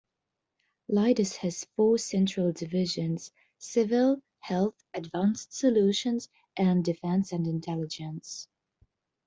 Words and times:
Leidos 0.89 1.35
has 1.35 1.65
four 1.75 1.95
central 1.99 2.51
divisions: 2.53 3.31
Civil, 3.59 4.19
Health, 4.39 4.83
Advanced 4.95 5.53
Solutions, 5.53 6.27
and 6.57 6.83
Defense 6.83 7.31
and 7.31 7.45
Intelligence. 7.45 8.47